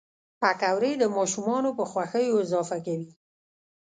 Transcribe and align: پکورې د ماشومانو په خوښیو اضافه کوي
پکورې 0.41 0.91
د 0.97 1.03
ماشومانو 1.17 1.69
په 1.77 1.83
خوښیو 1.91 2.39
اضافه 2.43 2.77
کوي 2.85 3.11